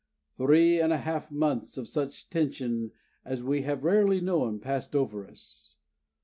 [0.35, 2.89] Three and a half months of such tension
[3.23, 5.77] as we have rarely known passed over us.